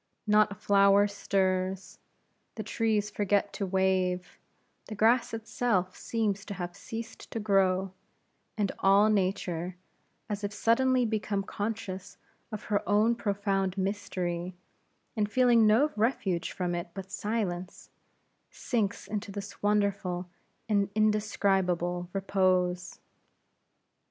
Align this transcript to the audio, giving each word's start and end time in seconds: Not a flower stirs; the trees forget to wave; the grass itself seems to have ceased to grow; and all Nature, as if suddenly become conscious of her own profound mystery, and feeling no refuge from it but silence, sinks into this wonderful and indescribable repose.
Not 0.25 0.51
a 0.51 0.55
flower 0.55 1.05
stirs; 1.05 1.99
the 2.55 2.63
trees 2.63 3.11
forget 3.11 3.53
to 3.53 3.67
wave; 3.67 4.39
the 4.87 4.95
grass 4.95 5.31
itself 5.31 5.95
seems 5.95 6.43
to 6.45 6.55
have 6.55 6.75
ceased 6.75 7.29
to 7.29 7.39
grow; 7.39 7.93
and 8.57 8.71
all 8.79 9.09
Nature, 9.11 9.75
as 10.27 10.43
if 10.43 10.51
suddenly 10.51 11.05
become 11.05 11.43
conscious 11.43 12.17
of 12.51 12.63
her 12.63 12.81
own 12.89 13.13
profound 13.13 13.77
mystery, 13.77 14.55
and 15.15 15.31
feeling 15.31 15.67
no 15.67 15.91
refuge 15.95 16.51
from 16.51 16.73
it 16.73 16.89
but 16.95 17.11
silence, 17.11 17.91
sinks 18.49 19.05
into 19.05 19.31
this 19.31 19.61
wonderful 19.61 20.27
and 20.67 20.89
indescribable 20.95 22.09
repose. 22.11 22.99